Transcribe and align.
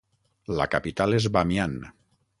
La 0.59 0.67
capital 0.75 1.19
és 1.19 1.29
Bamian. 1.37 1.77